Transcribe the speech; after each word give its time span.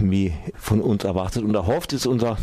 wie 0.00 0.32
von 0.56 0.80
uns 0.80 1.04
erwartet 1.04 1.42
und 1.42 1.54
erhofft, 1.54 1.92
ist 1.92 2.06
unser 2.06 2.36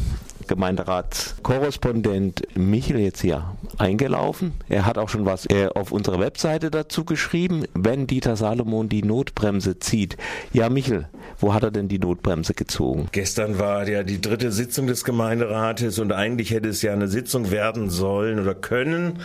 Gemeinderatskorrespondent 0.48 2.44
Michel 2.56 3.00
jetzt 3.00 3.22
hier 3.22 3.56
eingelaufen. 3.78 4.54
Er 4.70 4.86
hat 4.86 4.98
auch 4.98 5.10
schon 5.10 5.26
was 5.26 5.46
äh, 5.48 5.68
auf 5.74 5.92
unserer 5.92 6.20
Webseite 6.20 6.72
dazu 6.72 7.06
geschrieben, 7.06 7.66
wenn 7.74 8.08
Dieter 8.08 8.36
Salomon 8.36 8.90
die 8.90 9.04
Notbremse 9.04 9.80
zieht. 9.80 10.18
Ja, 10.54 10.70
Michel, 10.70 11.08
wo 11.40 11.54
hat 11.54 11.64
er 11.64 11.72
denn 11.72 11.88
die 11.88 12.00
Notbremse 12.00 12.54
gezogen? 12.54 13.10
Gestern 13.12 13.60
war 13.60 13.88
ja 13.88 14.04
die 14.04 14.22
dritte 14.22 14.52
Sitzung 14.52 14.88
des 14.88 15.04
Gemeinderates 15.04 16.00
und 16.00 16.12
eigentlich 16.12 16.52
hätte 16.52 16.70
es 16.70 16.82
ja 16.82 16.94
eine 16.94 17.08
Sitzung 17.08 17.52
werden 17.52 17.90
sollen 17.90 18.40
oder 18.40 18.56
können, 18.56 19.20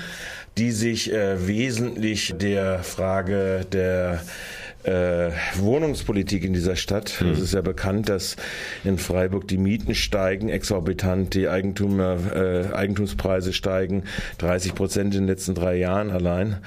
die 0.58 0.72
sich 0.72 1.12
äh, 1.12 1.46
wesentlich 1.46 2.34
der 2.36 2.80
Frage 2.80 3.64
der 3.72 4.20
äh, 4.84 5.30
Wohnungspolitik 5.56 6.44
in 6.44 6.52
dieser 6.52 6.76
Stadt. 6.76 7.20
Mhm. 7.20 7.30
Es 7.30 7.40
ist 7.40 7.54
ja 7.54 7.60
bekannt, 7.60 8.08
dass 8.08 8.36
in 8.84 8.98
Freiburg 8.98 9.46
die 9.48 9.58
Mieten 9.58 9.94
steigen, 9.94 10.48
exorbitant, 10.48 11.34
die 11.34 11.48
Eigentümer, 11.48 12.18
äh, 12.34 12.74
Eigentumspreise 12.74 13.52
steigen, 13.52 14.04
30 14.38 14.74
Prozent 14.74 15.14
in 15.14 15.22
den 15.22 15.28
letzten 15.28 15.54
drei 15.54 15.76
Jahren 15.76 16.10
allein. 16.10 16.58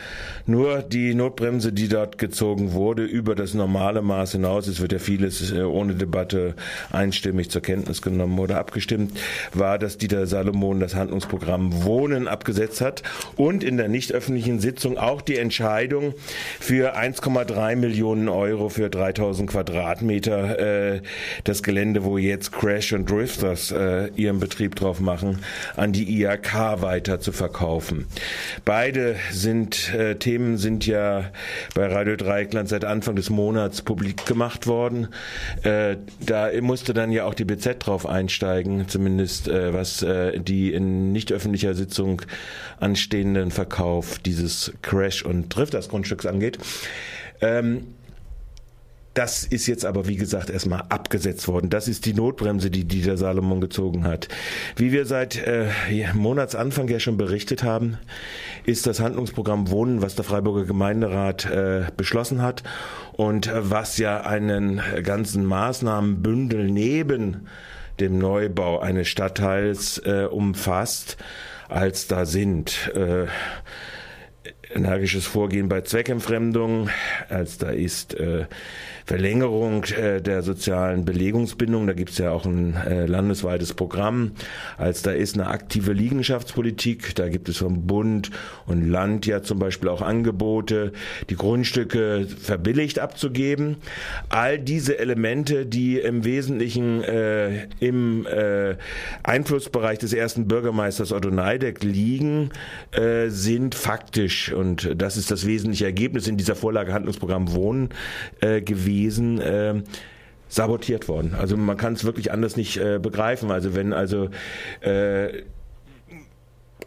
Nur 0.45 0.81
die 0.81 1.13
Notbremse, 1.13 1.73
die 1.73 1.87
dort 1.87 2.17
gezogen 2.17 2.73
wurde, 2.73 3.03
über 3.03 3.35
das 3.35 3.53
normale 3.53 4.01
Maß 4.01 4.33
hinaus, 4.33 4.67
es 4.67 4.79
wird 4.79 4.93
ja 4.93 4.99
vieles 4.99 5.51
äh, 5.51 5.61
ohne 5.61 5.95
Debatte 5.95 6.55
einstimmig 6.91 7.49
zur 7.49 7.61
Kenntnis 7.61 8.01
genommen 8.01 8.39
oder 8.39 8.59
abgestimmt, 8.59 9.17
war, 9.53 9.77
dass 9.77 9.97
Dieter 9.97 10.25
Salomon 10.25 10.79
das 10.79 10.95
Handlungsprogramm 10.95 11.83
Wohnen 11.83 12.27
abgesetzt 12.27 12.81
hat 12.81 13.03
und 13.35 13.63
in 13.63 13.77
der 13.77 13.89
nicht 13.89 14.13
öffentlichen 14.13 14.59
Sitzung 14.59 14.97
auch 14.97 15.21
die 15.21 15.37
Entscheidung 15.37 16.13
für 16.59 16.97
1,3 16.97 17.75
Millionen 17.75 18.04
Millionen 18.05 18.29
Euro 18.29 18.69
für 18.69 18.91
3000 18.91 19.49
Quadratmeter 19.49 20.93
äh, 20.93 21.01
das 21.43 21.63
Gelände, 21.63 22.03
wo 22.03 22.19
jetzt 22.19 22.51
Crash 22.51 22.93
und 22.93 23.09
Drifters 23.09 23.71
äh, 23.71 24.09
ihren 24.15 24.39
Betrieb 24.39 24.75
drauf 24.75 24.99
machen, 24.99 25.39
an 25.75 25.91
die 25.91 26.21
IAK 26.21 26.83
weiter 26.83 27.19
zu 27.19 27.31
verkaufen. 27.31 28.05
Beide 28.63 29.15
sind 29.31 29.91
äh, 29.95 30.17
Themen 30.17 30.57
sind 30.57 30.85
ja 30.85 31.31
bei 31.73 31.87
Radio 31.87 32.15
Dreieckland 32.15 32.69
seit 32.69 32.85
Anfang 32.85 33.15
des 33.15 33.31
Monats 33.31 33.81
publik 33.81 34.27
gemacht 34.27 34.67
worden. 34.67 35.07
Äh, 35.63 35.97
da 36.23 36.49
musste 36.61 36.93
dann 36.93 37.11
ja 37.11 37.25
auch 37.25 37.33
die 37.33 37.45
BZ 37.45 37.87
drauf 37.87 38.05
einsteigen, 38.05 38.87
zumindest 38.87 39.47
äh, 39.47 39.73
was 39.73 40.03
äh, 40.03 40.39
die 40.39 40.71
in 40.73 41.11
nicht 41.11 41.31
öffentlicher 41.31 41.73
Sitzung 41.73 42.21
anstehenden 42.79 43.49
Verkauf 43.49 44.19
dieses 44.19 44.73
Crash 44.83 45.25
und 45.25 45.49
Drifters 45.49 45.89
Grundstücks 45.89 46.27
angeht. 46.27 46.59
Ähm, 47.41 47.95
das 49.15 49.45
ist 49.45 49.65
jetzt 49.67 49.85
aber, 49.85 50.07
wie 50.07 50.17
gesagt, 50.17 50.49
erstmal 50.49 50.83
abgesetzt 50.89 51.47
worden. 51.47 51.69
Das 51.69 51.87
ist 51.87 52.05
die 52.05 52.13
Notbremse, 52.13 52.69
die 52.69 52.83
Dieter 52.83 53.15
Salomon 53.15 53.61
gezogen 53.61 54.03
hat. 54.03 54.27
Wie 54.75 54.91
wir 54.91 55.05
seit 55.05 55.37
äh, 55.37 55.69
Monatsanfang 56.13 56.89
ja 56.89 56.99
schon 56.99 57.15
berichtet 57.15 57.63
haben, 57.63 57.97
ist 58.65 58.85
das 58.87 58.99
Handlungsprogramm 58.99 59.71
Wohnen, 59.71 60.01
was 60.01 60.15
der 60.15 60.25
Freiburger 60.25 60.65
Gemeinderat 60.65 61.45
äh, 61.45 61.85
beschlossen 61.95 62.41
hat 62.41 62.63
und 63.13 63.47
äh, 63.47 63.71
was 63.71 63.97
ja 63.97 64.19
einen 64.19 64.81
ganzen 65.03 65.45
Maßnahmenbündel 65.45 66.69
neben 66.69 67.47
dem 68.01 68.17
Neubau 68.17 68.79
eines 68.79 69.07
Stadtteils 69.07 69.97
äh, 69.99 70.27
umfasst, 70.29 71.15
als 71.69 72.07
da 72.07 72.25
sind. 72.25 72.91
Äh, 72.93 73.27
energisches 74.75 75.25
Vorgehen 75.25 75.69
bei 75.69 75.81
Zweckentfremdung, 75.81 76.89
als 77.29 77.57
da 77.57 77.69
ist 77.69 78.13
äh, 78.15 78.45
Verlängerung 79.05 79.83
äh, 79.83 80.19
der 80.19 80.41
sozialen 80.41 81.05
Belegungsbindung, 81.05 81.85
da 81.85 81.93
gibt 81.93 82.09
es 82.09 82.17
ja 82.17 82.31
auch 82.31 82.45
ein 82.45 82.75
äh, 82.75 83.05
landesweites 83.05 83.75
Programm, 83.75 84.31
als 84.77 85.03
da 85.03 85.11
ist 85.11 85.35
eine 85.35 85.47
aktive 85.47 85.93
Liegenschaftspolitik, 85.93 87.13
da 87.13 87.29
gibt 87.29 87.47
es 87.47 87.57
vom 87.57 87.85
Bund 87.85 88.31
und 88.65 88.89
Land 88.89 89.27
ja 89.27 89.43
zum 89.43 89.59
Beispiel 89.59 89.89
auch 89.89 90.01
Angebote, 90.01 90.91
die 91.29 91.35
Grundstücke 91.35 92.25
verbilligt 92.41 92.97
abzugeben. 92.97 93.77
All 94.29 94.57
diese 94.57 94.97
Elemente, 94.97 95.67
die 95.67 95.99
im 95.99 96.25
Wesentlichen 96.25 97.03
äh, 97.03 97.67
im 97.79 98.25
äh, 98.25 98.75
Einflussbereich 99.21 99.99
des 99.99 100.13
ersten 100.13 100.47
Bürgermeisters 100.47 101.11
Otto 101.11 101.29
Neideck 101.29 101.83
liegen, 101.83 102.49
äh, 102.91 103.29
sind 103.29 103.75
faktisch 103.75 104.51
und 104.51 104.95
das 104.99 105.15
ist 105.15 105.29
das 105.29 105.45
wesentliche 105.45 105.85
Ergebnis 105.85 106.27
in 106.27 106.37
dieser 106.37 106.55
Vorlage 106.55 106.91
Handlungsprogramm 106.91 107.53
Wohnen 107.53 107.89
äh, 108.41 108.61
gewesen. 108.61 108.94
Äh, 109.03 109.83
sabotiert 110.47 111.07
worden. 111.07 111.35
Also 111.37 111.57
man 111.57 111.77
kann 111.77 111.93
es 111.93 112.03
wirklich 112.03 112.31
anders 112.31 112.55
nicht 112.55 112.77
äh, 112.77 112.99
begreifen. 112.99 113.51
Also 113.51 113.75
wenn 113.75 113.93
also 113.93 114.29
äh, 114.81 115.43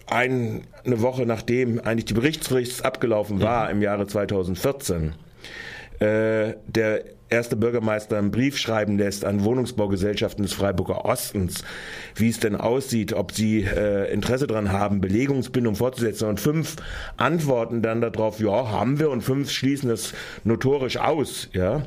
ein, 0.07 0.63
eine 0.85 1.03
Woche 1.03 1.27
nachdem 1.27 1.81
eigentlich 1.81 2.07
die 2.07 2.15
Berichtsfrist 2.15 2.85
abgelaufen 2.85 3.41
war 3.43 3.67
mhm. 3.67 3.71
im 3.73 3.83
Jahre 3.83 4.07
2014, 4.07 5.15
äh, 5.99 6.55
der 6.67 7.05
erste 7.29 7.57
Bürgermeister 7.57 8.19
einen 8.19 8.31
Brief 8.31 8.57
schreiben 8.57 8.99
lässt 8.99 9.25
an 9.25 9.45
Wohnungsbaugesellschaften 9.45 10.43
des 10.43 10.53
Freiburger 10.53 11.05
Ostens, 11.05 11.65
wie 12.15 12.29
es 12.29 12.41
denn 12.41 12.57
aussieht, 12.57 13.13
ob 13.13 13.33
sie 13.33 13.63
äh, 13.63 14.13
Interesse 14.13 14.47
daran 14.47 14.73
haben, 14.73 15.01
Belegungsbindung 15.01 15.77
fortzusetzen. 15.77 16.29
Und 16.29 16.41
fünf 16.41 16.77
antworten 17.17 17.83
dann 17.83 18.01
darauf, 18.01 18.41
ja, 18.41 18.71
haben 18.71 18.99
wir, 18.99 19.11
und 19.11 19.23
fünf 19.23 19.51
schließen 19.51 19.89
das 19.89 20.15
notorisch 20.45 20.97
aus. 20.97 21.49
Ja 21.53 21.83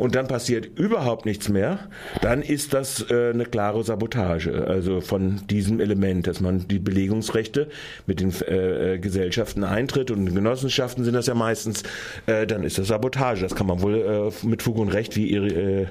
und 0.00 0.14
dann 0.14 0.28
passiert 0.28 0.78
überhaupt 0.78 1.26
nichts 1.26 1.50
mehr, 1.50 1.78
dann 2.22 2.40
ist 2.40 2.72
das 2.72 3.04
äh, 3.10 3.32
eine 3.34 3.44
klare 3.44 3.84
Sabotage, 3.84 4.66
also 4.66 5.02
von 5.02 5.46
diesem 5.50 5.78
Element, 5.78 6.26
dass 6.26 6.40
man 6.40 6.66
die 6.66 6.78
Belegungsrechte 6.78 7.68
mit 8.06 8.20
den 8.20 8.32
äh, 8.48 8.94
äh 8.94 8.98
Gesellschaften 8.98 9.62
eintritt 9.62 10.10
und 10.10 10.34
Genossenschaften 10.34 11.04
sind 11.04 11.12
das 11.12 11.26
ja 11.26 11.34
meistens, 11.34 11.82
äh, 12.24 12.46
dann 12.46 12.62
ist 12.64 12.78
das 12.78 12.88
Sabotage. 12.88 13.42
Das 13.42 13.54
kann 13.54 13.66
man 13.66 13.82
wohl 13.82 14.32
äh, 14.42 14.46
mit 14.46 14.62
Fug 14.62 14.78
und 14.80 14.88
Recht, 14.88 15.16
wie 15.16 15.26
ihre, 15.26 15.48
äh, 15.48 15.86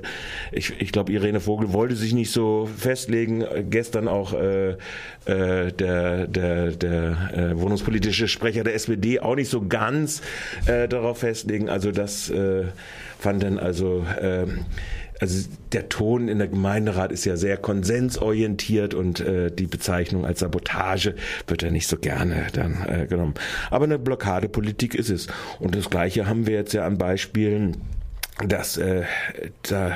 ich, 0.51 0.73
ich 0.79 0.91
glaube, 0.91 1.11
Irene 1.11 1.39
Vogel 1.39 1.73
wollte 1.73 1.95
sich 1.95 2.13
nicht 2.13 2.31
so 2.31 2.69
festlegen, 2.77 3.45
gestern 3.69 4.07
auch 4.07 4.33
äh, 4.33 4.72
äh, 5.25 5.72
der, 5.72 6.27
der, 6.27 6.72
der 6.72 7.31
äh, 7.33 7.59
wohnungspolitische 7.59 8.27
Sprecher 8.27 8.63
der 8.63 8.75
SPD 8.75 9.19
auch 9.19 9.35
nicht 9.35 9.50
so 9.50 9.67
ganz 9.67 10.22
äh, 10.66 10.88
darauf 10.88 11.19
festlegen. 11.19 11.69
Also 11.69 11.91
das 11.91 12.29
äh, 12.29 12.63
fand 13.19 13.44
dann 13.44 13.59
also 13.59 14.05
äh, 14.19 14.45
also 15.19 15.50
der 15.73 15.89
Ton 15.89 16.29
in 16.29 16.38
der 16.38 16.47
Gemeinderat 16.47 17.11
ist 17.11 17.25
ja 17.25 17.35
sehr 17.35 17.57
konsensorientiert 17.57 18.94
und 18.94 19.19
äh, 19.19 19.51
die 19.51 19.67
Bezeichnung 19.67 20.25
als 20.25 20.39
Sabotage 20.39 21.16
wird 21.47 21.61
ja 21.61 21.71
nicht 21.71 21.88
so 21.88 21.97
gerne 21.97 22.47
dann 22.53 22.85
äh, 22.88 23.06
genommen. 23.06 23.33
Aber 23.69 23.83
eine 23.83 24.00
Blockadepolitik 24.00 24.95
ist 24.95 25.09
es. 25.09 25.27
Und 25.59 25.75
das 25.75 25.89
Gleiche 25.89 26.25
haben 26.27 26.47
wir 26.47 26.56
jetzt 26.56 26.73
ja 26.73 26.85
an 26.85 26.97
Beispielen 26.97 27.77
das 28.45 28.77
äh, 28.77 29.03
da 29.63 29.91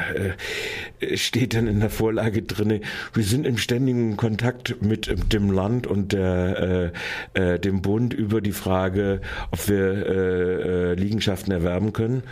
äh, 0.99 1.17
steht 1.17 1.53
dann 1.55 1.67
in 1.67 1.79
der 1.79 1.89
Vorlage 1.89 2.41
drinne. 2.41 2.81
Wir 3.13 3.23
sind 3.23 3.47
im 3.47 3.57
ständigen 3.57 4.17
Kontakt 4.17 4.81
mit 4.81 5.33
dem 5.33 5.51
Land 5.51 5.87
und 5.87 6.13
der, 6.13 6.91
äh, 7.35 7.53
äh, 7.53 7.59
dem 7.59 7.81
Bund 7.81 8.13
über 8.13 8.41
die 8.41 8.51
Frage, 8.51 9.21
ob 9.51 9.67
wir 9.69 10.07
äh, 10.07 10.91
äh, 10.91 10.93
Liegenschaften 10.95 11.51
erwerben 11.51 11.93
können 11.93 12.23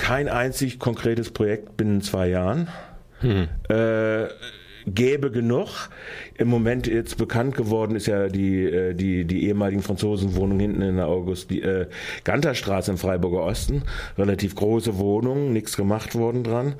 kein 0.00 0.28
einzig 0.28 0.78
konkretes 0.78 1.30
Projekt 1.30 1.76
binnen 1.76 2.00
zwei 2.00 2.28
Jahren. 2.28 2.68
Hm. 3.20 3.48
Äh, 3.68 4.24
gäbe 4.86 5.30
genug. 5.30 5.90
Im 6.38 6.48
Moment 6.48 6.86
jetzt 6.86 7.18
bekannt 7.18 7.56
geworden 7.56 7.96
ist 7.96 8.06
ja 8.06 8.28
die, 8.28 8.64
äh, 8.64 8.94
die, 8.94 9.24
die 9.24 9.46
ehemaligen 9.46 9.82
Franzosenwohnung 9.82 10.58
hinten 10.58 10.82
in 10.82 10.96
der 10.96 11.06
August, 11.06 11.50
die 11.50 11.62
äh, 11.62 11.86
Ganterstraße 12.24 12.90
im 12.90 12.98
Freiburger 12.98 13.42
Osten. 13.42 13.82
Relativ 14.18 14.54
große 14.54 14.98
Wohnung, 14.98 15.52
nichts 15.52 15.76
gemacht 15.76 16.14
worden 16.14 16.44
dran. 16.44 16.74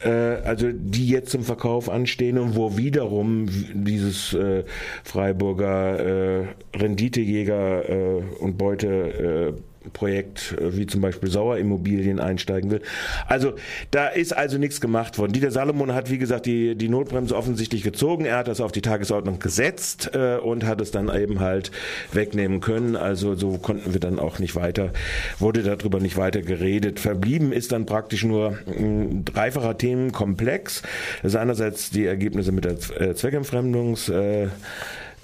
Äh, 0.00 0.10
also 0.10 0.68
die 0.72 1.08
jetzt 1.08 1.30
zum 1.30 1.42
Verkauf 1.42 1.88
anstehen 1.88 2.38
und 2.38 2.56
wo 2.56 2.76
wiederum 2.76 3.46
dieses 3.72 4.34
äh, 4.34 4.64
Freiburger 5.04 6.40
äh, 6.40 6.46
Renditejäger 6.74 7.88
äh, 7.88 8.22
und 8.40 8.58
Beute 8.58 9.54
äh, 9.56 9.60
Projekt 9.90 10.56
äh, 10.60 10.76
wie 10.76 10.86
zum 10.86 11.00
Beispiel 11.00 11.30
Sauerimmobilien 11.30 12.20
einsteigen 12.20 12.70
will. 12.70 12.82
Also 13.26 13.54
da 13.90 14.08
ist 14.08 14.36
also 14.36 14.58
nichts 14.58 14.80
gemacht 14.80 15.18
worden. 15.18 15.32
Dieter 15.32 15.50
Salomon 15.50 15.94
hat, 15.94 16.10
wie 16.10 16.18
gesagt, 16.18 16.46
die, 16.46 16.74
die 16.74 16.88
Notbremse 16.88 17.36
offensichtlich 17.36 17.82
gezogen. 17.82 18.24
Er 18.24 18.38
hat 18.38 18.48
das 18.48 18.60
auf 18.60 18.72
die 18.72 18.82
Tagesordnung 18.82 19.38
gesetzt 19.38 20.10
äh, 20.14 20.36
und 20.36 20.64
hat 20.64 20.80
es 20.80 20.90
dann 20.90 21.14
eben 21.14 21.40
halt 21.40 21.70
wegnehmen 22.12 22.60
können. 22.60 22.96
Also 22.96 23.34
so 23.34 23.58
konnten 23.58 23.92
wir 23.92 24.00
dann 24.00 24.18
auch 24.18 24.38
nicht 24.38 24.56
weiter, 24.56 24.92
wurde 25.38 25.62
darüber 25.62 26.00
nicht 26.00 26.16
weiter 26.16 26.42
geredet. 26.42 27.00
Verblieben 27.00 27.52
ist 27.52 27.72
dann 27.72 27.86
praktisch 27.86 28.24
nur 28.24 28.58
ein 28.66 29.24
dreifacher 29.24 29.76
Themenkomplex. 29.76 30.82
Das 31.22 31.32
ist 31.32 31.36
einerseits 31.36 31.90
die 31.90 32.06
Ergebnisse 32.06 32.52
mit 32.52 32.64
der 32.64 32.72
äh, 32.72 33.14
Zweckentfremdungs- 33.14 34.12
äh, 34.12 34.48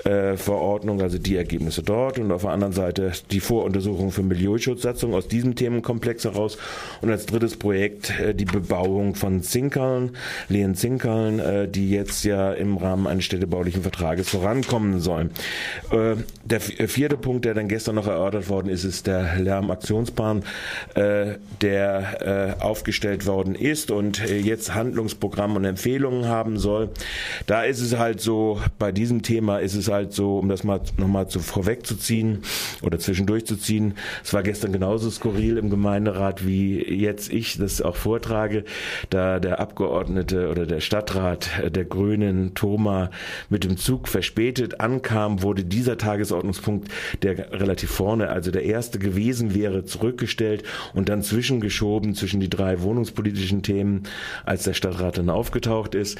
äh, 0.05 0.37
Verordnung, 0.37 1.01
also 1.01 1.17
die 1.17 1.35
Ergebnisse 1.35 1.83
dort 1.83 2.19
und 2.19 2.31
auf 2.31 2.43
der 2.43 2.51
anderen 2.51 2.75
Seite 2.75 3.13
die 3.31 3.41
Voruntersuchung 3.41 4.11
für 4.11 4.23
Milieuschutzsatzung 4.23 5.15
aus 5.15 5.29
diesem 5.29 5.55
Themenkomplex 5.55 6.25
heraus 6.25 6.59
und 7.01 7.11
als 7.11 7.25
drittes 7.25 7.57
Projekt 7.57 8.13
äh, 8.21 8.35
die 8.35 8.45
Bebauung 8.45 9.15
von 9.15 9.43
Zinkern, 9.43 10.11
Lehen 10.51 10.75
Zinkern, 10.75 11.39
äh, 11.39 11.69
die 11.69 11.91
jetzt 11.91 12.23
ja 12.25 12.53
im 12.53 12.77
Rahmen 12.77 13.07
eines 13.07 13.25
städtebaulichen 13.25 13.81
Vertrages 13.81 14.29
vorankommen 14.29 15.01
sollen. 15.01 15.31
Der 16.45 16.61
vierte 16.61 17.17
Punkt, 17.17 17.45
der 17.45 17.55
dann 17.55 17.69
gestern 17.69 17.95
noch 17.95 18.07
erörtert 18.07 18.49
worden 18.49 18.69
ist, 18.69 18.85
ist 18.85 19.07
der 19.07 19.37
Lärmaktionsplan, 19.39 20.43
der 20.95 22.57
aufgestellt 22.61 23.27
worden 23.27 23.55
ist 23.55 23.91
und 23.91 24.19
jetzt 24.19 24.75
Handlungsprogramm 24.75 25.57
und 25.57 25.65
Empfehlungen 25.65 26.27
haben 26.27 26.59
soll. 26.59 26.91
Da 27.47 27.63
ist 27.63 27.81
es 27.81 27.97
halt 27.97 28.21
so, 28.21 28.61
bei 28.79 28.93
diesem 28.93 29.23
Thema 29.23 29.59
ist 29.59 29.75
es 29.75 29.89
halt 29.89 29.94
so, 30.09 30.39
um 30.39 30.49
das 30.49 30.65
mal 30.65 30.81
nochmal 30.97 31.29
zu 31.29 31.41
vorwegzuziehen 31.41 32.43
oder 32.83 32.99
zwischendurch 32.99 33.47
zu 33.47 33.57
ziehen, 33.57 33.95
es 34.23 34.33
war 34.33 34.43
gestern 34.43 34.73
genauso 34.73 35.11
skurril 35.11 35.57
im 35.57 35.71
Gemeinderat, 35.71 36.47
wie 36.47 36.83
jetzt 36.83 37.33
ich 37.33 37.59
das 37.59 37.81
auch 37.81 37.97
vortrage, 37.97 38.65
da 39.11 39.41
der 39.41 39.61
Abgeordnete 39.61 40.51
oder 40.51 40.67
der 40.67 40.81
Stadtrat 40.81 41.51
der 41.75 41.85
Grünen, 41.85 42.55
Thoma, 42.55 43.11
mit 43.49 43.65
dem 43.65 43.77
Zug 43.77 44.09
verspätet 44.09 44.81
ankam, 44.81 45.43
wurde 45.43 45.65
dieser 45.65 45.97
Tagesordnungspunkt, 45.99 46.89
der 47.23 47.53
relativ 47.53 47.91
vorne, 47.91 48.29
also 48.29 48.51
der 48.51 48.65
erste 48.65 48.99
gewesen 48.99 49.55
wäre, 49.55 49.85
zurückgestellt 49.85 50.65
und 50.95 51.09
dann 51.09 51.23
zwischengeschoben 51.23 52.15
zwischen 52.15 52.41
die 52.41 52.51
drei 52.51 52.83
wohnungspolitischen 52.83 53.63
Themen, 53.63 54.05
als 54.45 54.65
der 54.65 54.75
Stadtrat 54.75 55.19
dann 55.19 55.31
aufgetaucht 55.31 55.95
ist. 55.95 56.19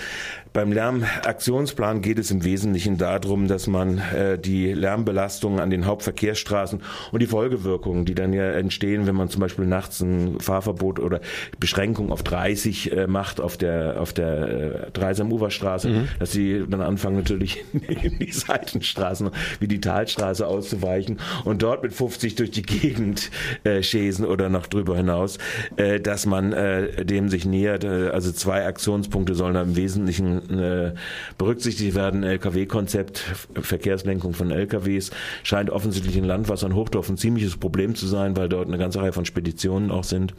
Beim 0.53 0.73
Lärmaktionsplan 0.73 2.01
geht 2.01 2.19
es 2.19 2.31
im 2.31 2.45
Wesentlichen 2.45 2.97
darum, 2.97 3.49
dass 3.49 3.64
man 3.67 3.99
äh, 3.99 4.39
die 4.39 4.73
Lärmbelastungen 4.73 5.61
an 5.61 5.71
den 5.71 5.87
Hauptverkehrsstraßen 5.87 6.83
und 7.13 7.23
die 7.23 7.27
Folgewirkungen, 7.27 8.05
die 8.05 8.15
dann 8.15 8.33
ja 8.33 8.51
entstehen, 8.53 9.07
wenn 9.07 9.15
man 9.15 9.29
zum 9.29 9.41
Beispiel 9.41 9.67
nachts 9.67 10.01
ein 10.01 10.41
Fahrverbot 10.41 10.99
oder 11.01 11.21
Beschränkung 11.59 12.13
auf 12.13 12.23
30 12.23 12.93
äh, 12.93 13.07
macht 13.07 13.41
auf 13.41 13.57
der 13.57 14.01
auf 14.01 14.13
der 14.13 14.49
äh, 14.49 14.91
Dreisam-Uferstraße, 14.93 15.89
mhm. 15.89 16.09
dass 16.19 16.33
sie 16.33 16.65
dann 16.69 16.81
anfangen 16.81 17.17
natürlich 17.17 17.65
in 17.73 18.19
die 18.19 18.33
Seitenstraßen 18.33 19.31
wie 19.61 19.69
die 19.69 19.81
Talstraße 19.81 20.47
auszuweichen 20.47 21.19
und 21.45 21.63
dort 21.63 21.83
mit 21.83 21.93
50 21.93 22.35
durch 22.35 22.51
die 22.51 22.63
Gegend 22.63 23.31
äh, 23.65 23.83
schäsen 23.83 24.25
oder 24.25 24.49
noch 24.49 24.67
drüber 24.67 24.97
hinaus, 24.97 25.39
äh, 25.77 26.01
dass 26.01 26.27
man 26.27 26.53
äh, 26.53 27.05
dem 27.05 27.29
sich 27.29 27.45
nähert. 27.45 27.85
Äh, 27.85 28.09
also 28.09 28.33
zwei 28.33 28.67
Aktionspunkte 28.67 29.35
sollen 29.35 29.55
da 29.55 29.63
im 29.63 29.77
Wesentlichen 29.77 30.59
äh, 30.59 30.95
berücksichtigt 31.39 31.95
werden. 31.95 32.23
LKW-Konzept, 32.23 33.25
Verkehrslenkung 33.55 34.35
von 34.35 34.51
LKWs 34.51 35.11
scheint 35.43 35.71
offensichtlich 35.71 36.17
in 36.17 36.25
Landwasser 36.25 36.65
Hochdorf 36.75 37.09
ein 37.09 37.17
ziemliches 37.17 37.57
Problem 37.57 37.95
zu 37.95 38.07
sein, 38.07 38.37
weil 38.37 38.49
dort 38.49 38.69
eine 38.69 38.79
ganze 38.79 39.01
Reihe 39.01 39.13
von 39.13 39.25
Speditionen 39.25 39.91
auch 39.91 40.05
sind. 40.05 40.35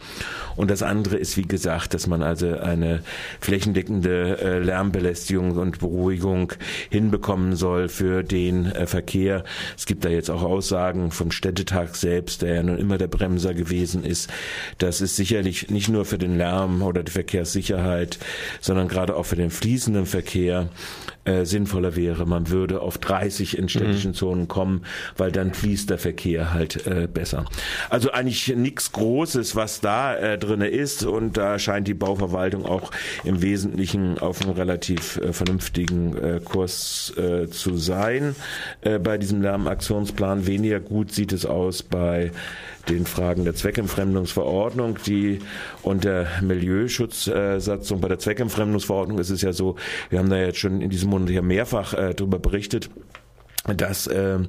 Und 0.56 0.72
das 0.72 0.84
andere 0.84 1.18
ist, 1.18 1.38
wie 1.38 1.44
gesagt, 1.44 1.94
dass 1.94 2.07
man 2.07 2.24
also 2.24 2.57
eine 2.57 3.02
flächendeckende 3.40 4.38
äh, 4.42 4.60
Lärmbelästigung 4.60 5.57
und 5.57 5.80
Beruhigung 5.80 6.54
hinbekommen 6.90 7.56
soll 7.56 7.90
für 7.90 8.24
den 8.24 8.66
äh, 8.66 8.88
Verkehr. 8.88 9.44
Es 9.78 9.86
gibt 9.86 10.06
da 10.06 10.10
jetzt 10.10 10.30
auch 10.30 10.44
Aussagen 10.44 11.12
vom 11.12 11.31
Städtetag 11.31 11.96
selbst, 11.96 12.42
der 12.42 12.56
ja 12.56 12.63
nun 12.63 12.78
immer 12.78 12.98
der 12.98 13.08
Bremser 13.08 13.54
gewesen 13.54 14.04
ist. 14.04 14.30
Das 14.78 15.01
ist 15.01 15.16
sicherlich 15.16 15.69
nicht 15.69 15.90
nur 15.90 16.06
für 16.06 16.18
den 16.18 16.38
Lärm 16.38 16.81
oder 16.81 17.04
die 17.04 17.12
Verkehrssicherheit, 17.12 18.19
sondern 18.62 18.88
gerade 18.88 19.16
auch 19.16 19.25
für 19.25 19.36
den 19.36 19.50
fließenden 19.50 20.06
Verkehr 20.06 20.69
äh, 21.25 21.45
sinnvoller 21.45 21.95
wäre. 21.95 22.25
Man 22.25 22.50
würde 22.50 22.81
auf 22.81 22.98
30 22.98 23.57
in 23.57 23.69
städtischen 23.69 24.12
mhm. 24.12 24.16
Zonen 24.16 24.48
kommen, 24.48 24.86
weil 25.18 25.31
dann 25.31 25.54
fließt 25.54 25.89
der 25.89 25.98
Verkehr 25.98 26.54
halt 26.54 26.86
äh, 26.88 27.07
besser. 27.12 27.45
Also 27.89 28.12
eigentlich 28.12 28.56
nichts 28.56 28.92
Großes, 28.92 29.56
was 29.56 29.81
da 29.81 30.16
äh, 30.16 30.38
drinne 30.38 30.68
ist 30.68 31.04
und 31.04 31.38
da 31.38 31.60
scheint 31.60 31.88
die 31.88 31.94
Bauverwaltung 31.94 32.66
auch 32.66 32.92
im 33.24 33.42
Wesentlichen 33.42 34.19
auf 34.19 34.42
einem 34.42 34.51
relativ 34.51 35.18
äh, 35.18 35.33
vernünftigen 35.33 36.18
äh, 36.18 36.42
Kurs 36.44 37.13
äh, 37.18 37.48
zu 37.48 37.77
sein. 37.77 38.36
Äh, 38.81 39.00
bei 39.00 39.18
diesem 39.18 39.42
Lärmaktionsplan 39.42 40.48
weniger 40.48 40.80
gut 40.80 41.12
sieht 41.12 41.33
es 41.33 41.45
aus 41.45 41.83
bei 41.83 42.31
den 42.89 43.06
Fragen 43.06 43.45
der 43.45 43.56
Zweckentfremdungsverordnung, 43.56 44.98
die 45.06 45.39
und 45.81 46.04
der 46.04 46.27
Milieuschutzsatzung. 46.42 48.01
Bei 48.01 48.07
der 48.07 48.19
Zweckentfremdungsverordnung 48.19 49.19
ist 49.19 49.30
es 49.30 49.42
ja 49.42 49.54
so, 49.54 49.75
wir 50.10 50.19
haben 50.19 50.30
da 50.30 50.38
jetzt 50.38 50.60
schon 50.60 50.81
in 50.81 50.89
diesem 50.89 51.10
Monat 51.16 51.30
ja 51.30 51.42
mehrfach 51.42 51.94
äh, 51.94 52.14
darüber 52.14 52.40
berichtet, 52.40 52.90
dass 53.68 54.08
äh, 54.08 54.40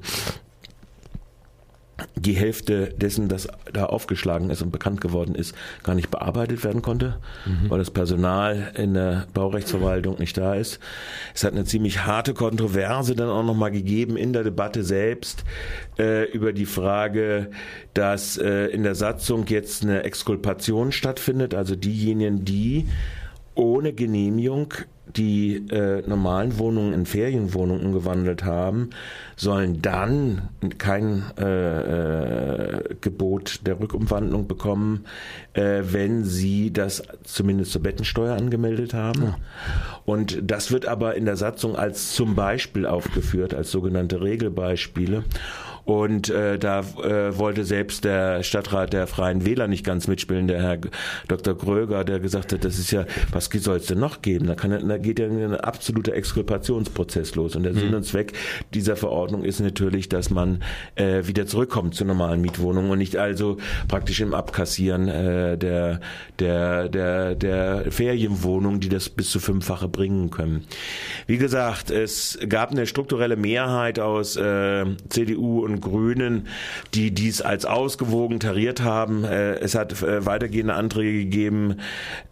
die 2.14 2.34
Hälfte 2.34 2.88
dessen, 2.96 3.28
das 3.28 3.48
da 3.72 3.86
aufgeschlagen 3.86 4.50
ist 4.50 4.60
und 4.60 4.70
bekannt 4.70 5.00
geworden 5.00 5.34
ist, 5.34 5.54
gar 5.82 5.94
nicht 5.94 6.10
bearbeitet 6.10 6.62
werden 6.64 6.82
konnte, 6.82 7.18
mhm. 7.46 7.70
weil 7.70 7.78
das 7.78 7.90
Personal 7.90 8.72
in 8.74 8.94
der 8.94 9.26
Baurechtsverwaltung 9.32 10.18
nicht 10.18 10.36
da 10.36 10.54
ist. 10.54 10.78
Es 11.34 11.44
hat 11.44 11.52
eine 11.52 11.64
ziemlich 11.64 12.04
harte 12.04 12.34
Kontroverse 12.34 13.14
dann 13.14 13.28
auch 13.28 13.44
nochmal 13.44 13.70
gegeben 13.70 14.16
in 14.16 14.32
der 14.32 14.44
Debatte 14.44 14.84
selbst 14.84 15.44
äh, 15.98 16.24
über 16.30 16.52
die 16.52 16.66
Frage, 16.66 17.50
dass 17.94 18.36
äh, 18.36 18.66
in 18.66 18.82
der 18.82 18.94
Satzung 18.94 19.46
jetzt 19.46 19.82
eine 19.82 20.02
Exkulpation 20.02 20.92
stattfindet, 20.92 21.54
also 21.54 21.76
diejenigen, 21.76 22.44
die 22.44 22.88
ohne 23.56 23.92
Genehmigung 23.92 24.72
die 25.16 25.56
äh, 25.70 26.02
normalen 26.06 26.58
Wohnungen 26.58 26.92
in 26.92 27.06
Ferienwohnungen 27.06 27.86
umgewandelt 27.86 28.44
haben, 28.44 28.90
sollen 29.36 29.80
dann 29.80 30.48
kein 30.78 31.24
äh, 31.38 32.80
äh, 32.80 32.94
Gebot 33.00 33.60
der 33.66 33.80
Rückumwandlung 33.80 34.46
bekommen, 34.46 35.04
äh, 35.54 35.82
wenn 35.84 36.24
sie 36.24 36.72
das 36.72 37.02
zumindest 37.22 37.72
zur 37.72 37.82
Bettensteuer 37.82 38.36
angemeldet 38.36 38.94
haben. 38.94 39.22
Ja. 39.22 39.36
Und 40.04 40.40
das 40.42 40.72
wird 40.72 40.86
aber 40.86 41.14
in 41.14 41.24
der 41.24 41.36
Satzung 41.36 41.76
als 41.76 42.12
zum 42.12 42.34
Beispiel 42.34 42.84
aufgeführt, 42.84 43.54
als 43.54 43.70
sogenannte 43.70 44.20
Regelbeispiele. 44.20 45.24
Und 45.86 46.30
äh, 46.30 46.58
da 46.58 46.80
äh, 46.80 47.38
wollte 47.38 47.64
selbst 47.64 48.04
der 48.04 48.42
Stadtrat 48.42 48.92
der 48.92 49.06
Freien 49.06 49.46
Wähler 49.46 49.68
nicht 49.68 49.84
ganz 49.84 50.08
mitspielen, 50.08 50.48
der 50.48 50.60
Herr 50.60 50.78
Dr. 51.28 51.54
Gröger, 51.54 52.02
der 52.02 52.18
gesagt 52.18 52.52
hat, 52.52 52.64
das 52.64 52.80
ist 52.80 52.90
ja, 52.90 53.06
was 53.30 53.48
soll 53.52 53.76
es 53.76 53.86
denn 53.86 54.00
noch 54.00 54.20
geben? 54.20 54.48
Da, 54.48 54.56
kann, 54.56 54.88
da 54.88 54.98
geht 54.98 55.20
ja 55.20 55.26
ein 55.26 55.54
absoluter 55.54 56.12
Exkulpationsprozess 56.14 57.36
los. 57.36 57.54
Und 57.54 57.62
der 57.62 57.72
mhm. 57.72 57.78
Sinn 57.78 57.94
und 57.94 58.02
Zweck 58.04 58.32
dieser 58.74 58.96
Verordnung 58.96 59.44
ist 59.44 59.60
natürlich, 59.60 60.08
dass 60.08 60.28
man 60.28 60.64
äh, 60.96 61.24
wieder 61.28 61.46
zurückkommt 61.46 61.94
zu 61.94 62.04
normalen 62.04 62.40
Mietwohnungen 62.40 62.90
und 62.90 62.98
nicht 62.98 63.16
also 63.16 63.58
praktisch 63.86 64.20
im 64.20 64.34
Abkassieren 64.34 65.06
äh, 65.06 65.56
der, 65.56 66.00
der, 66.40 66.88
der, 66.88 67.36
der 67.36 67.92
Ferienwohnungen, 67.92 68.80
die 68.80 68.88
das 68.88 69.08
bis 69.08 69.30
zu 69.30 69.38
fünffache 69.38 69.86
bringen 69.86 70.30
können. 70.30 70.64
Wie 71.28 71.38
gesagt, 71.38 71.92
es 71.92 72.40
gab 72.48 72.72
eine 72.72 72.86
strukturelle 72.86 73.36
Mehrheit 73.36 74.00
aus 74.00 74.34
äh, 74.34 74.84
CDU 75.08 75.64
und 75.64 75.75
Grünen, 75.80 76.48
die 76.94 77.10
dies 77.12 77.42
als 77.42 77.64
ausgewogen 77.64 78.40
tariert 78.40 78.82
haben. 78.82 79.24
Äh, 79.24 79.54
es 79.56 79.74
hat 79.74 80.02
äh, 80.02 80.24
weitergehende 80.26 80.74
Anträge 80.74 81.24
gegeben. 81.24 81.76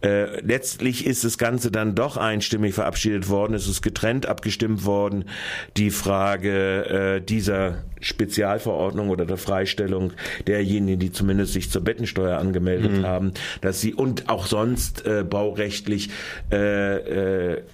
Äh, 0.01 0.41
letztlich 0.41 1.05
ist 1.05 1.23
das 1.23 1.37
Ganze 1.37 1.71
dann 1.71 1.95
doch 1.95 2.17
einstimmig 2.17 2.73
verabschiedet 2.73 3.29
worden. 3.29 3.53
Es 3.53 3.67
ist 3.67 3.81
getrennt 3.81 4.25
abgestimmt 4.25 4.85
worden. 4.85 5.25
Die 5.77 5.91
Frage 5.91 7.21
dieser 7.27 7.83
Spezialverordnung 7.99 9.09
oder 9.09 9.25
der 9.25 9.37
Freistellung 9.37 10.13
derjenigen, 10.47 10.99
die 10.99 11.11
zumindest 11.11 11.53
sich 11.53 11.69
zur 11.69 11.83
Bettensteuer 11.83 12.37
angemeldet 12.37 12.99
mhm. 12.99 13.05
haben, 13.05 13.33
dass 13.61 13.81
sie 13.81 13.93
und 13.93 14.29
auch 14.29 14.45
sonst 14.45 15.03
baurechtlich 15.29 16.09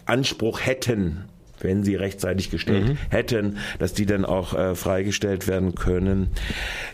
Anspruch 0.05 0.65
hätten 0.65 1.25
wenn 1.63 1.83
sie 1.83 1.95
rechtzeitig 1.95 2.49
gestellt 2.49 2.89
mhm. 2.89 2.97
hätten, 3.09 3.57
dass 3.79 3.93
die 3.93 4.05
dann 4.05 4.25
auch 4.25 4.53
äh, 4.53 4.75
freigestellt 4.75 5.47
werden 5.47 5.75
können. 5.75 6.29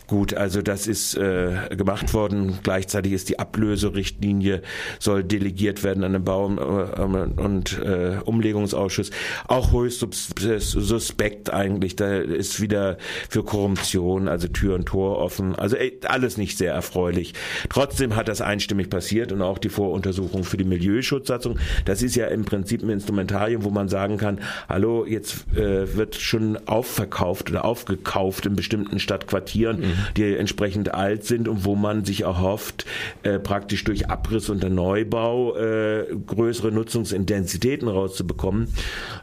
Gut, 0.08 0.34
also 0.34 0.62
das 0.62 0.88
ist 0.88 1.16
äh, 1.16 1.68
gemacht 1.76 2.14
worden. 2.14 2.60
Gleichzeitig 2.64 3.12
ist 3.12 3.28
die 3.28 3.40
Ablöserichtlinie 3.40 4.62
soll 5.00 5.22
delegiert 5.22 5.84
werden 5.84 6.06
an 6.06 6.14
den 6.14 6.24
Bau- 6.24 6.48
äh, 6.48 7.42
und 7.42 7.78
äh, 7.80 8.20
Umlegungsausschuss. 8.24 9.12
Auch 9.50 9.74
höchst 9.74 10.06
suspekt 10.40 11.54
eigentlich. 11.54 11.98
Da 11.98 12.20
ist 12.20 12.62
wieder 12.62 12.98
für 13.30 13.44
Korruption, 13.44 14.30
also 14.30 14.48
Tür 14.48 14.76
und 14.76 14.86
Tor 14.86 15.18
offen. 15.18 15.56
Also 15.56 15.76
ey, 15.76 16.00
alles 16.08 16.38
nicht 16.38 16.58
sehr 16.58 16.74
erfreulich. 16.74 17.34
Trotzdem 17.70 18.16
hat 18.16 18.30
das 18.30 18.40
einstimmig 18.40 18.90
passiert 18.90 19.34
und 19.34 19.42
auch 19.42 19.58
die 19.58 19.70
Voruntersuchung 19.70 20.46
für 20.46 20.56
die 20.56 20.64
Milieuschutzsatzung. 20.64 21.60
Das 21.84 22.02
ist 22.02 22.16
ja 22.16 22.28
im 22.28 22.46
Prinzip 22.46 22.82
ein 22.82 22.90
Instrumentarium, 22.90 23.66
wo 23.66 23.72
man 23.72 23.90
sagen 23.90 24.18
kann, 24.18 24.40
hallo, 24.70 25.06
jetzt 25.06 25.46
äh, 25.58 25.98
wird 25.98 26.16
schon 26.16 26.58
aufverkauft 26.66 27.50
oder 27.50 27.66
aufgekauft 27.66 28.46
in 28.46 28.56
bestimmten 28.56 29.00
Stadtquartieren. 29.00 29.82
Mhm. 29.82 29.97
Die 30.16 30.36
entsprechend 30.36 30.94
alt 30.94 31.24
sind 31.26 31.48
und 31.48 31.66
wo 31.66 31.76
man 31.76 32.06
sich 32.06 32.22
erhofft, 32.22 32.86
äh, 33.24 33.40
praktisch 33.40 33.84
durch 33.84 34.10
Abriss 34.10 34.50
und 34.50 34.64
der 34.64 34.70
Neubau 34.70 35.56
äh, 35.56 36.06
größere 36.26 36.72
Nutzungsintensitäten 36.72 37.88
rauszubekommen. 37.88 38.70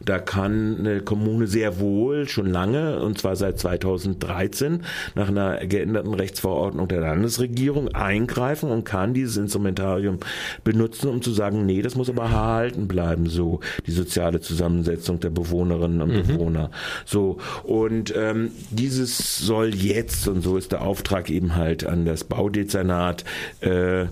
Da 0.04 0.18
kann 0.18 0.76
eine 0.78 1.00
Kommune 1.00 1.46
sehr 1.46 1.80
wohl 1.80 2.28
schon 2.28 2.46
lange, 2.46 3.00
und 3.00 3.18
zwar 3.18 3.36
seit 3.36 3.58
2013, 3.58 4.82
nach 5.14 5.28
einer 5.28 5.66
geänderten 5.66 6.14
Rechtsverordnung 6.14 6.88
der 6.88 7.00
Landesregierung 7.00 7.88
eingreifen 7.94 8.70
und 8.70 8.84
kann 8.84 9.14
dieses 9.14 9.36
Instrumentarium 9.36 10.18
benutzen, 10.62 11.08
um 11.08 11.22
zu 11.22 11.32
sagen, 11.32 11.66
nee, 11.66 11.82
das 11.82 11.94
muss 11.94 12.08
aber 12.08 12.24
erhalten 12.24 12.88
bleiben, 12.88 13.26
so 13.26 13.60
die 13.86 13.92
soziale 13.92 14.40
Zusammensetzung 14.40 15.20
der 15.20 15.30
Bewohnerinnen 15.30 16.02
und 16.02 16.12
mhm. 16.12 16.26
Bewohner. 16.26 16.70
So 17.04 17.38
und 17.62 18.14
ähm, 18.16 18.50
dieses 18.70 19.38
soll 19.38 19.74
jetzt 19.74 20.28
und 20.28 20.42
so 20.42 20.56
ist 20.56 20.63
der 20.68 20.82
Auftrag 20.82 21.30
eben 21.30 21.56
halt 21.56 21.86
an 21.86 22.04
das 22.04 22.24
Baudezernat 22.24 23.24
äh, 23.60 24.02
äh, 24.02 24.08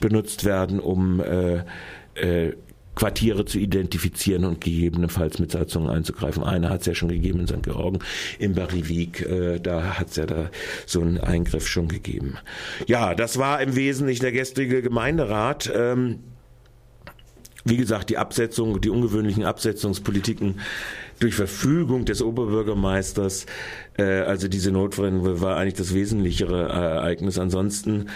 benutzt 0.00 0.44
werden, 0.44 0.80
um 0.80 1.20
äh, 1.20 1.62
äh, 2.14 2.52
Quartiere 2.96 3.44
zu 3.44 3.58
identifizieren 3.58 4.44
und 4.44 4.62
gegebenenfalls 4.62 5.38
mit 5.38 5.52
Satzungen 5.52 5.90
einzugreifen. 5.90 6.42
Eine 6.42 6.70
hat 6.70 6.80
es 6.80 6.86
ja 6.86 6.94
schon 6.94 7.10
gegeben 7.10 7.40
in 7.40 7.46
St. 7.46 7.62
Georgen, 7.62 7.98
im 8.38 8.54
Barivik, 8.54 9.20
äh, 9.20 9.60
da 9.60 9.98
hat 9.98 10.08
es 10.08 10.16
ja 10.16 10.26
da 10.26 10.50
so 10.86 11.02
einen 11.02 11.18
Eingriff 11.18 11.68
schon 11.68 11.88
gegeben. 11.88 12.38
Ja, 12.86 13.14
das 13.14 13.38
war 13.38 13.60
im 13.60 13.76
Wesentlichen 13.76 14.22
der 14.22 14.32
gestrige 14.32 14.80
Gemeinderat. 14.80 15.70
Ähm, 15.74 16.20
wie 17.66 17.76
gesagt, 17.76 18.10
die 18.10 18.16
Absetzung, 18.16 18.80
die 18.80 18.90
ungewöhnlichen 18.90 19.44
Absetzungspolitiken 19.44 20.60
durch 21.18 21.34
Verfügung 21.34 22.04
des 22.04 22.22
Oberbürgermeisters, 22.22 23.46
äh, 23.96 24.02
also 24.02 24.48
diese 24.48 24.70
Notbremse 24.70 25.40
war 25.40 25.56
eigentlich 25.56 25.74
das 25.74 25.94
wesentlichere 25.94 26.68
Ereignis. 26.68 27.38
Ansonsten 27.38 28.06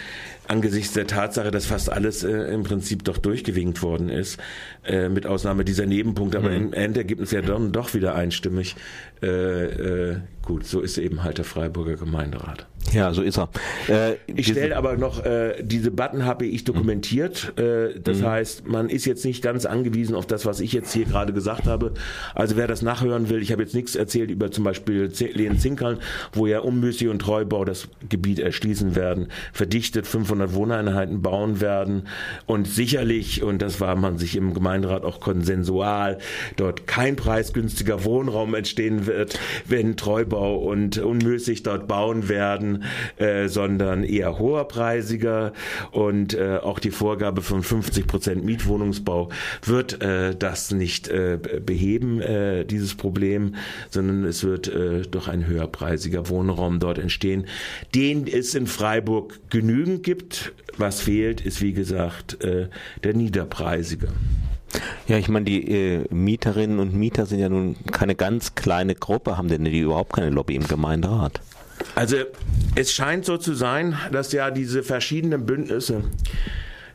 angesichts 0.51 0.93
der 0.95 1.07
Tatsache, 1.07 1.51
dass 1.51 1.67
fast 1.67 1.91
alles 1.91 2.25
äh, 2.25 2.31
im 2.53 2.65
Prinzip 2.65 3.05
doch 3.05 3.19
durchgewinkt 3.19 3.83
worden 3.83 4.09
ist, 4.09 4.39
äh, 4.85 5.09
mit 5.09 5.25
Ausnahme 5.27 5.65
dieser 5.65 5.87
Nebenpunkte, 5.87 6.39
aber 6.39 6.51
mhm. 6.51 6.57
im 6.57 6.73
Endergebnis 6.73 7.31
ja 7.31 7.41
dann 7.41 7.73
doch 7.73 7.95
wieder 7.95 8.15
einstimmig. 8.15 8.75
Äh, 9.23 9.27
äh, 9.29 10.17
gut, 10.43 10.67
so 10.67 10.81
ist 10.81 10.99
eben 10.99 11.23
halt 11.23 11.39
der 11.39 11.45
Freiburger 11.45 11.97
Gemeinderat. 11.97 12.67
Ja, 12.93 13.13
so 13.13 13.23
ist 13.23 13.39
er. 13.39 13.51
Äh, 13.89 14.17
ich 14.27 14.49
stelle 14.49 14.77
aber 14.77 14.97
noch, 14.97 15.25
äh, 15.25 15.63
diese 15.63 15.91
Button 15.91 16.25
habe 16.25 16.47
ich 16.47 16.65
dokumentiert. 16.65 17.53
Äh, 17.59 18.01
das 18.01 18.19
mhm. 18.19 18.27
heißt, 18.27 18.67
man 18.67 18.89
ist 18.89 19.05
jetzt 19.05 19.25
nicht 19.25 19.43
ganz 19.43 19.67
angewiesen 19.67 20.15
auf 20.15 20.27
das, 20.27 20.47
was 20.47 20.61
ich 20.61 20.73
jetzt 20.73 20.93
hier 20.93 21.05
gerade 21.05 21.33
gesagt 21.33 21.67
habe. 21.67 21.93
Also 22.35 22.57
wer 22.57 22.67
das 22.67 22.83
nachhören 22.83 23.29
will, 23.29 23.43
ich 23.43 23.53
habe 23.53 23.63
jetzt 23.63 23.75
nichts 23.75 23.95
erzählt 23.95 24.31
über 24.31 24.51
zum 24.51 24.65
Beispiel 24.65 25.13
Lehen 25.35 25.59
Zinkern, 25.59 25.99
wo 26.33 26.47
ja 26.47 26.61
Ummüssi 26.61 27.09
und 27.09 27.21
Treubau 27.21 27.65
das 27.65 27.89
Gebiet 28.09 28.39
erschließen 28.39 28.97
werden, 28.97 29.29
verdichtet 29.53 30.07
500 30.07 30.40
Wohneinheiten 30.55 31.23
bauen 31.23 31.61
werden 31.61 32.09
und 32.47 32.67
sicherlich, 32.67 33.43
und 33.43 33.63
das 33.63 33.81
war 33.81 33.97
man 33.97 34.19
sich 34.19 34.37
im 34.37 34.55
Gemeinderat 34.55 35.05
auch 35.05 35.21
konsensual, 35.21 36.19
dort 36.57 36.87
kein 36.87 37.17
preisgünstiger 37.17 38.05
Wohnraum 38.05 38.55
entstehen 38.55 39.07
wird, 39.07 39.39
wenn 39.67 39.97
Treubau 39.97 40.57
und 40.57 40.99
Unmüßig 40.99 41.63
dort 41.63 41.89
bauen 41.89 42.29
werden, 42.29 42.85
äh, 43.17 43.49
sondern 43.49 44.05
eher 44.05 44.39
hoherpreisiger 44.39 45.53
und 45.93 46.35
äh, 46.35 46.59
auch 46.63 46.79
die 46.79 46.91
Vorgabe 46.91 47.43
von 47.43 47.63
50 47.63 48.07
Prozent 48.07 48.45
Mietwohnungsbau 48.45 49.31
wird 49.65 50.03
äh, 50.03 50.35
das 50.35 50.71
nicht 50.71 51.09
äh, 51.09 51.39
beheben, 51.65 52.21
äh, 52.21 52.65
dieses 52.65 52.95
Problem, 52.95 53.55
sondern 53.91 54.25
es 54.25 54.45
wird 54.45 54.69
äh, 54.69 55.03
doch 55.03 55.29
ein 55.29 55.47
höherpreisiger 55.47 56.29
Wohnraum 56.29 56.79
dort 56.81 56.99
entstehen, 56.99 57.47
den 57.95 58.27
es 58.27 58.55
in 58.55 58.67
Freiburg 58.67 59.41
genügend 59.51 60.03
gibt. 60.03 60.30
Was 60.77 61.01
fehlt, 61.01 61.41
ist 61.41 61.61
wie 61.61 61.73
gesagt 61.73 62.43
äh, 62.45 62.69
der 63.05 63.15
niederpreisige. 63.15 64.09
Ja, 65.09 65.19
ich 65.19 65.29
meine, 65.29 65.45
die 65.45 65.69
äh, 65.69 66.05
Mieterinnen 66.11 66.79
und 66.79 66.95
Mieter 66.95 67.27
sind 67.27 67.41
ja 67.41 67.49
nun 67.49 67.77
keine 67.91 68.15
ganz 68.15 68.55
kleine 68.55 68.95
Gruppe, 68.95 69.37
haben 69.37 69.49
denn 69.49 69.65
die 69.65 69.81
überhaupt 69.81 70.13
keine 70.13 70.31
Lobby 70.31 70.55
im 70.55 70.67
Gemeinderat? 70.67 71.41
Also 71.95 72.17
es 72.75 72.93
scheint 72.93 73.25
so 73.25 73.37
zu 73.37 73.55
sein, 73.55 73.97
dass 74.13 74.33
ja 74.33 74.51
diese 74.51 74.83
verschiedenen 74.83 75.47
Bündnisse 75.47 76.05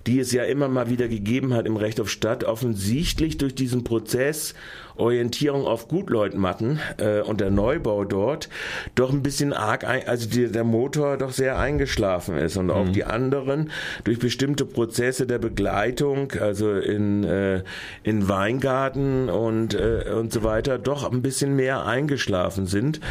die 0.08 0.20
es 0.20 0.32
ja 0.32 0.44
immer 0.44 0.68
mal 0.68 0.90
wieder 0.90 1.08
gegeben 1.08 1.54
hat 1.54 1.66
im 1.66 1.78
Recht 1.78 2.00
auf 2.00 2.10
Stadt, 2.10 2.44
offensichtlich 2.44 3.38
durch 3.38 3.56
diesen 3.56 3.84
Prozess 3.84 4.54
Orientierung 4.98 5.66
auf 5.66 5.88
Gutleutmatten 5.88 6.80
äh, 6.98 7.22
und 7.22 7.42
der 7.42 7.52
Neubau 7.52 8.06
dort 8.06 8.50
doch 8.96 9.12
ein 9.12 9.24
bisschen 9.24 9.54
arg, 9.54 9.84
ein, 9.84 10.08
also 10.08 10.30
die, 10.30 10.48
der 10.50 10.64
Motor 10.64 11.18
doch 11.18 11.32
sehr 11.32 11.60
eingeschlafen 11.60 12.38
ist 12.38 12.58
und 12.58 12.68
mhm. 12.68 12.72
auch 12.72 12.90
die 12.90 13.04
anderen 13.04 13.72
durch 14.04 14.20
bestimmte 14.20 14.66
Prozesse 14.66 15.28
der 15.28 15.40
Begleitung, 15.40 16.32
also 16.40 16.74
in, 16.74 17.24
äh, 17.24 17.64
in 18.04 18.30
Weingarten 18.30 19.30
und, 19.30 19.74
äh, 19.74 20.14
und 20.18 20.32
so 20.32 20.44
weiter, 20.44 20.78
doch 20.78 21.12
ein 21.12 21.22
bisschen 21.22 21.56
mehr 21.56 21.86
eingeschlafen 21.86 22.68
sind 22.68 23.02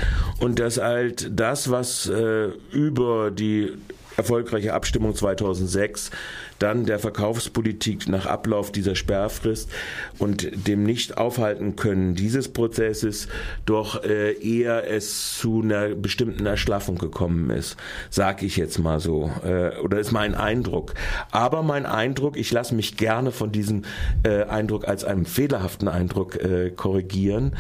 und 0.41 0.59
dass 0.59 0.79
halt 0.79 1.39
das, 1.39 1.71
was 1.71 2.09
äh, 2.09 2.49
über 2.73 3.31
die 3.31 3.73
erfolgreiche 4.17 4.75
Abstimmung 4.75 5.15
2006 5.15 6.11
dann 6.59 6.87
der 6.87 6.99
Verkaufspolitik 6.99 8.09
nach 8.09 8.27
Ablauf 8.27 8.73
dieser 8.73 8.95
Sperrfrist 8.95 9.71
und 10.19 10.49
dem 10.67 10.85
nicht 10.85 11.19
aufhalten 11.19 11.77
können 11.77 12.15
dieses 12.15 12.49
Prozesses 12.49 13.29
doch 13.67 14.05
äh, 14.05 14.33
eher 14.33 14.91
es 14.91 15.37
zu 15.39 15.63
einer 15.63 15.89
bestimmten 15.89 16.47
Erschlaffung 16.47 16.99
gekommen 16.99 17.51
ist, 17.51 17.77
sag 18.11 18.43
ich 18.43 18.57
jetzt 18.57 18.79
mal 18.79 19.01
so, 19.01 19.31
äh, 19.45 19.77
oder 19.81 19.99
ist 19.99 20.13
mein 20.13 20.35
Eindruck. 20.35 20.95
Aber 21.31 21.63
mein 21.63 21.87
Eindruck, 21.87 22.37
ich 22.37 22.53
lasse 22.53 22.75
mich 22.75 22.97
gerne 22.97 23.33
von 23.33 23.53
diesem 23.53 23.83
äh, 24.23 24.45
Eindruck 24.45 24.87
als 24.89 25.05
einem 25.05 25.27
fehlerhaften 25.27 25.89
Eindruck 25.89 26.39
korrigieren, 26.77 27.57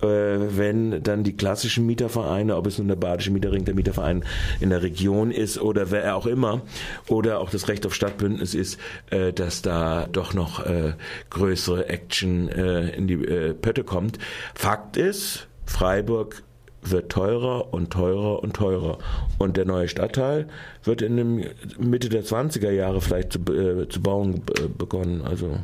wenn 0.00 1.02
dann 1.02 1.24
die 1.24 1.36
klassischen 1.36 1.86
Mietervereine, 1.86 2.56
ob 2.56 2.66
es 2.66 2.78
nun 2.78 2.88
der 2.88 2.96
Badische 2.96 3.30
Mieterring, 3.30 3.64
der 3.64 3.74
Mieterverein 3.74 4.24
in 4.60 4.70
der 4.70 4.82
Region 4.82 5.30
ist 5.30 5.60
oder 5.60 5.90
wer 6.04 6.16
auch 6.16 6.26
immer, 6.26 6.62
oder 7.08 7.40
auch 7.40 7.50
das 7.50 7.68
Recht 7.68 7.86
auf 7.86 7.94
Stadtbündnis 7.94 8.54
ist, 8.54 8.78
äh, 9.10 9.32
dass 9.32 9.62
da 9.62 10.06
doch 10.10 10.34
noch 10.34 10.64
äh, 10.64 10.94
größere 11.30 11.88
Action 11.88 12.48
äh, 12.48 12.90
in 12.90 13.06
die 13.08 13.14
äh, 13.14 13.54
Pötte 13.54 13.84
kommt. 13.84 14.18
Fakt 14.54 14.96
ist, 14.96 15.48
Freiburg 15.66 16.42
wird 16.82 17.10
teurer 17.10 17.72
und 17.72 17.90
teurer 17.90 18.42
und 18.42 18.54
teurer. 18.54 18.98
Und 19.38 19.56
der 19.56 19.64
neue 19.64 19.88
Stadtteil 19.88 20.48
wird 20.84 21.02
in 21.02 21.16
dem 21.16 21.44
Mitte 21.78 22.08
der 22.08 22.24
20er 22.24 22.70
Jahre 22.70 23.00
vielleicht 23.00 23.32
zu, 23.32 23.40
äh, 23.52 23.88
zu 23.88 24.00
bauen 24.00 24.42
äh, 24.58 24.68
begonnen. 24.68 25.22
Also 25.22 25.58